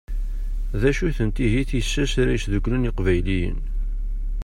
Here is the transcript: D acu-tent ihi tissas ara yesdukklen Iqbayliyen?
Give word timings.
D 0.81 0.83
acu-tent 0.89 1.37
ihi 1.45 1.63
tissas 1.69 2.13
ara 2.21 2.35
yesdukklen 2.35 2.87
Iqbayliyen? 2.89 3.57